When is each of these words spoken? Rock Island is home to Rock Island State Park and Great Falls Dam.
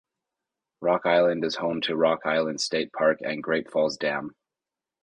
Rock 0.81 1.05
Island 1.05 1.45
is 1.45 1.57
home 1.57 1.79
to 1.81 1.95
Rock 1.95 2.25
Island 2.25 2.59
State 2.59 2.91
Park 2.91 3.19
and 3.21 3.43
Great 3.43 3.69
Falls 3.69 3.97
Dam. 3.97 4.33